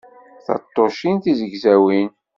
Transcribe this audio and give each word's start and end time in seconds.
Taṭṭucin 0.45 1.15
tizegzawin. 1.23 2.11